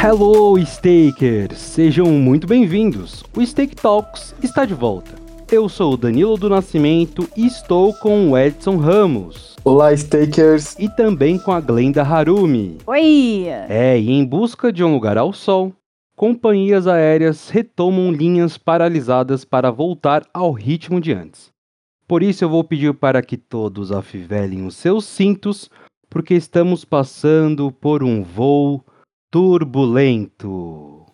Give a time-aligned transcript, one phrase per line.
[0.00, 1.58] Hello, Stakers!
[1.58, 3.24] Sejam muito bem-vindos.
[3.36, 5.10] O Stake Talks está de volta.
[5.50, 9.56] Eu sou o Danilo do Nascimento e estou com o Edson Ramos.
[9.64, 10.78] Olá, Stakers!
[10.78, 12.78] E também com a Glenda Harumi.
[12.86, 13.46] Oi!
[13.68, 15.72] É, e em busca de um lugar ao sol,
[16.16, 21.50] companhias aéreas retomam linhas paralisadas para voltar ao ritmo de antes.
[22.06, 25.68] Por isso eu vou pedir para que todos afivelem os seus cintos,
[26.08, 28.84] porque estamos passando por um voo
[29.30, 31.04] turbulento.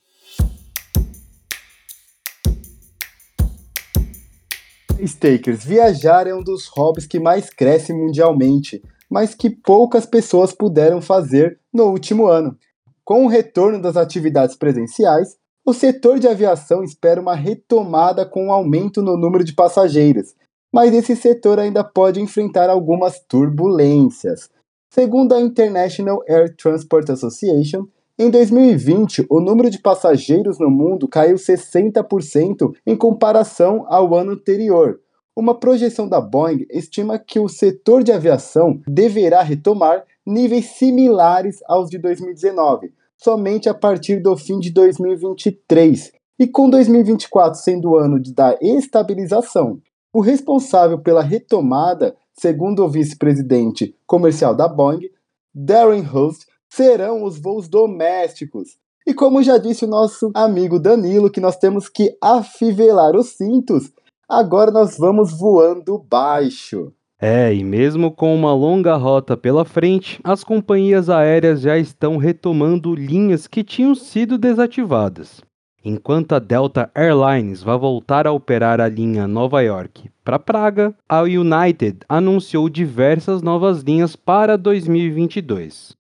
[5.05, 11.03] Stakers, viajar é um dos hobbies que mais cresce mundialmente, mas que poucas pessoas puderam
[11.03, 12.57] fazer no último ano.
[13.05, 18.53] Com o retorno das atividades presenciais, o setor de aviação espera uma retomada com um
[18.53, 20.35] aumento no número de passageiros,
[20.73, 24.49] mas esse setor ainda pode enfrentar algumas turbulências.
[24.89, 31.35] Segundo a International Air Transport Association, em 2020, o número de passageiros no mundo caiu
[31.35, 35.01] 60% em comparação ao ano anterior.
[35.35, 41.91] Uma projeção da Boeing estima que o setor de aviação deverá retomar níveis similares aos
[41.91, 46.13] de 2019, somente a partir do fim de 2023.
[46.39, 49.81] E com 2024 sendo o ano da estabilização,
[50.13, 55.11] o responsável pela retomada, segundo o vice-presidente comercial da Boeing,
[55.53, 58.77] Darren Host, serão os voos domésticos.
[59.07, 63.93] E como já disse o nosso amigo Danilo, que nós temos que afivelar os cintos,
[64.29, 66.93] agora nós vamos voando baixo.
[67.21, 72.95] É, e mesmo com uma longa rota pela frente, as companhias aéreas já estão retomando
[72.95, 75.41] linhas que tinham sido desativadas.
[75.85, 81.21] Enquanto a Delta Airlines vai voltar a operar a linha Nova York para Praga, a
[81.23, 85.95] United anunciou diversas novas linhas para 2022.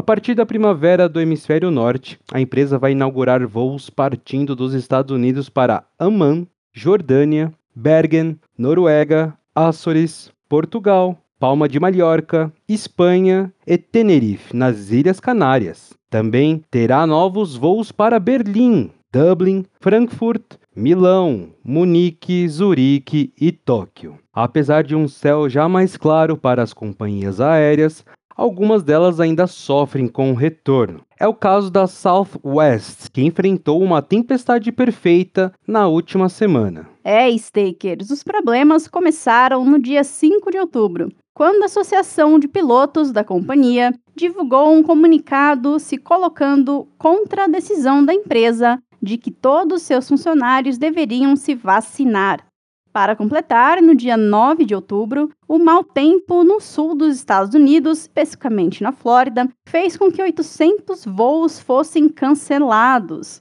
[0.00, 5.14] A partir da primavera do hemisfério norte, a empresa vai inaugurar voos partindo dos Estados
[5.14, 14.90] Unidos para Amman, Jordânia, Bergen, Noruega, Açores, Portugal, Palma de Mallorca, Espanha e Tenerife, nas
[14.90, 15.92] Ilhas Canárias.
[16.08, 24.18] Também terá novos voos para Berlim, Dublin, Frankfurt, Milão, Munique, Zurique e Tóquio.
[24.32, 28.02] Apesar de um céu já mais claro para as companhias aéreas,
[28.36, 31.00] algumas delas ainda sofrem com o retorno.
[31.18, 36.88] É o caso da Southwest, que enfrentou uma tempestade perfeita na última semana.
[37.04, 43.12] É, Stakers, os problemas começaram no dia 5 de outubro, quando a Associação de Pilotos
[43.12, 49.82] da companhia divulgou um comunicado se colocando contra a decisão da empresa de que todos
[49.82, 52.44] seus funcionários deveriam se vacinar.
[52.92, 58.00] Para completar, no dia 9 de outubro, o mau tempo no sul dos Estados Unidos,
[58.00, 63.40] especificamente na Flórida, fez com que 800 voos fossem cancelados.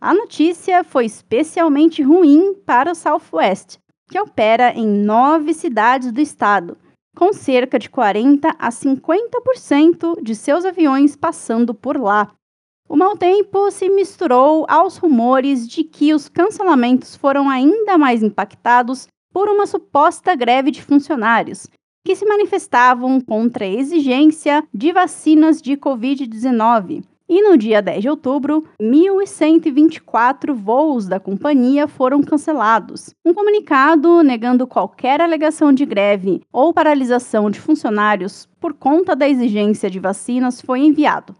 [0.00, 6.78] A notícia foi especialmente ruim para o Southwest, que opera em nove cidades do estado,
[7.14, 12.30] com cerca de 40 a 50% de seus aviões passando por lá.
[12.88, 19.08] O mau tempo se misturou aos rumores de que os cancelamentos foram ainda mais impactados
[19.32, 21.66] por uma suposta greve de funcionários,
[22.04, 27.02] que se manifestavam contra a exigência de vacinas de Covid-19.
[27.28, 33.10] E no dia 10 de outubro, 1.124 voos da companhia foram cancelados.
[33.26, 39.90] Um comunicado negando qualquer alegação de greve ou paralisação de funcionários por conta da exigência
[39.90, 41.34] de vacinas foi enviado.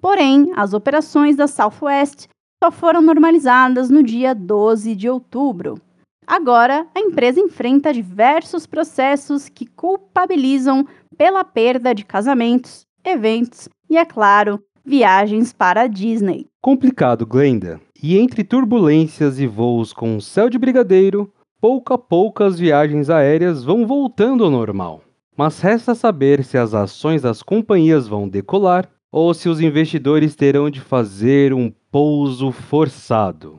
[0.00, 2.28] Porém, as operações da Southwest
[2.62, 5.80] só foram normalizadas no dia 12 de outubro.
[6.26, 14.04] Agora, a empresa enfrenta diversos processos que culpabilizam pela perda de casamentos, eventos e, é
[14.04, 16.46] claro, viagens para a Disney.
[16.60, 17.80] Complicado, Glenda.
[18.02, 23.64] E entre turbulências e voos com céu de brigadeiro, pouco a pouco as viagens aéreas
[23.64, 25.02] vão voltando ao normal.
[25.36, 30.68] Mas resta saber se as ações das companhias vão decolar ou se os investidores terão
[30.68, 33.58] de fazer um pouso forçado.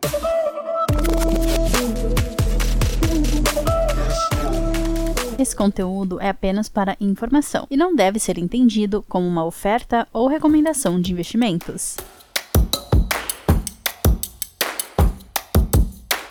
[5.39, 10.27] Esse conteúdo é apenas para informação e não deve ser entendido como uma oferta ou
[10.27, 11.95] recomendação de investimentos.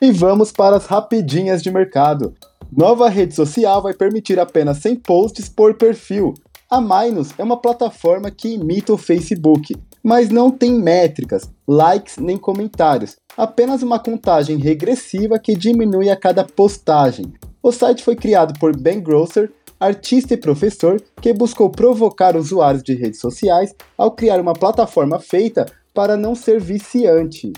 [0.01, 2.35] E vamos para as rapidinhas de mercado.
[2.71, 6.35] Nova rede social vai permitir apenas 100 posts por perfil,
[6.71, 12.37] a Minus é uma plataforma que imita o Facebook, mas não tem métricas, likes nem
[12.37, 17.33] comentários, apenas uma contagem regressiva que diminui a cada postagem.
[17.63, 19.51] O site foi criado por Ben Grosser,
[19.81, 25.65] artista e professor que buscou provocar usuários de redes sociais ao criar uma plataforma feita
[25.95, 27.53] para não ser viciante.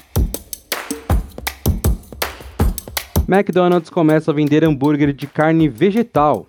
[3.28, 6.46] McDonald's começa a vender hambúrguer de carne vegetal.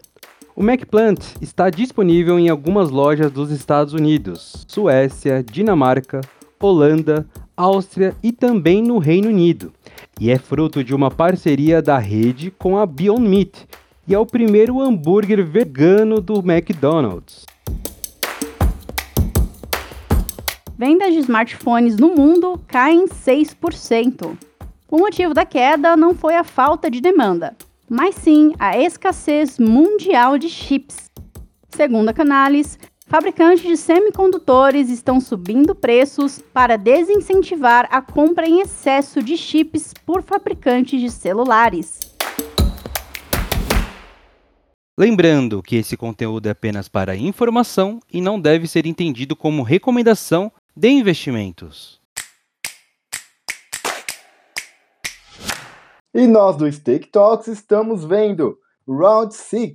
[0.61, 6.21] O McPlant está disponível em algumas lojas dos Estados Unidos, Suécia, Dinamarca,
[6.59, 7.27] Holanda,
[7.57, 9.73] Áustria e também no Reino Unido.
[10.19, 13.67] E é fruto de uma parceria da rede com a Beyond Meat,
[14.07, 17.43] e é o primeiro hambúrguer vegano do McDonald's.
[20.77, 24.37] Vendas de smartphones no mundo caem 6%.
[24.87, 27.57] O motivo da queda não foi a falta de demanda,
[27.91, 31.11] mas sim a escassez mundial de chips.
[31.67, 39.21] Segundo a Canalys, fabricantes de semicondutores estão subindo preços para desincentivar a compra em excesso
[39.21, 41.99] de chips por fabricantes de celulares.
[44.97, 50.49] Lembrando que esse conteúdo é apenas para informação e não deve ser entendido como recomendação
[50.73, 52.00] de investimentos.
[56.13, 59.73] E nós do Stake Talks estamos vendo Round 6.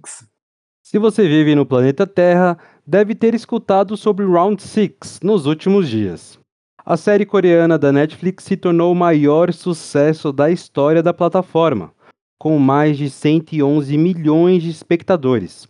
[0.83, 6.39] Se você vive no planeta Terra, deve ter escutado sobre Round 6 nos últimos dias.
[6.85, 11.91] A série coreana da Netflix se tornou o maior sucesso da história da plataforma,
[12.39, 15.67] com mais de 111 milhões de espectadores,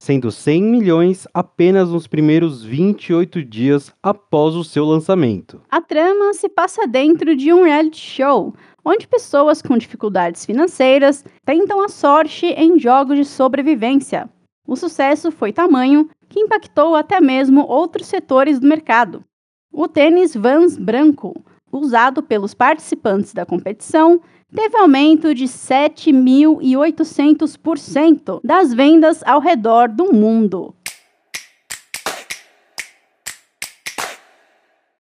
[0.00, 5.60] sendo 100 milhões apenas nos primeiros 28 dias após o seu lançamento.
[5.68, 11.82] A trama se passa dentro de um reality show, onde pessoas com dificuldades financeiras tentam
[11.82, 14.28] a sorte em jogos de sobrevivência.
[14.66, 19.24] O sucesso foi tamanho que impactou até mesmo outros setores do mercado.
[19.72, 21.34] O tênis Vans branco,
[21.72, 24.20] usado pelos participantes da competição,
[24.54, 30.72] teve aumento de 7.800% das vendas ao redor do mundo.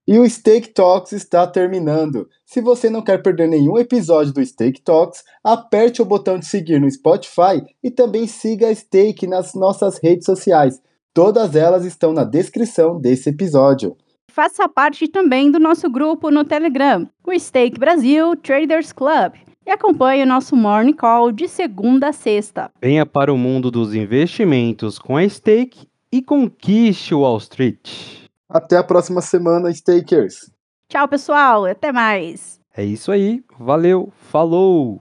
[0.09, 2.29] E o Steak Talks está terminando.
[2.45, 6.81] Se você não quer perder nenhum episódio do Steak Talks, aperte o botão de seguir
[6.81, 10.81] no Spotify e também siga a Steak nas nossas redes sociais.
[11.15, 13.97] Todas elas estão na descrição desse episódio.
[14.31, 19.35] Faça parte também do nosso grupo no Telegram, o Steak Brasil Traders Club,
[19.67, 22.71] e acompanhe o nosso Morning Call de segunda a sexta.
[22.81, 28.20] Venha para o mundo dos investimentos com a Stake e conquiste o Wall Street.
[28.51, 30.51] Até a próxima semana, Stakers.
[30.89, 31.67] Tchau, pessoal.
[31.67, 32.59] Até mais.
[32.77, 33.45] É isso aí.
[33.57, 34.13] Valeu.
[34.29, 35.01] Falou.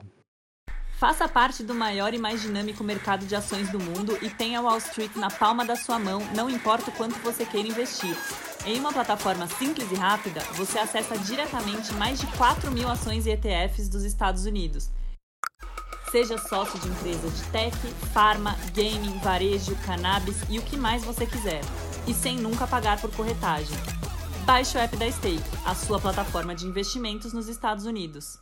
[0.99, 4.77] Faça parte do maior e mais dinâmico mercado de ações do mundo e tenha Wall
[4.77, 8.15] Street na palma da sua mão, não importa o quanto você queira investir.
[8.65, 13.31] Em uma plataforma simples e rápida, você acessa diretamente mais de 4 mil ações e
[13.31, 14.89] ETFs dos Estados Unidos.
[16.11, 17.77] Seja sócio de empresa de tech,
[18.13, 21.61] farma, gaming, varejo, cannabis e o que mais você quiser
[22.07, 23.77] e sem nunca pagar por corretagem.
[24.45, 28.39] Baixe o app da Stake, a sua plataforma de investimentos nos Estados Unidos.